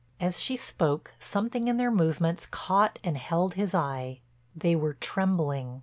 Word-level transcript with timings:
As 0.19 0.39
she 0.39 0.57
spoke 0.57 1.13
something 1.19 1.67
in 1.67 1.77
their 1.77 1.91
movements 1.91 2.47
caught 2.47 2.97
and 3.03 3.15
held 3.15 3.53
his 3.53 3.75
eye—they 3.75 4.75
were 4.75 4.95
trembling. 4.95 5.79